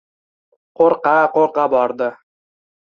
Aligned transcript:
Qo‘rqa-qo‘rqa 0.81 1.69
bordi. 1.77 2.13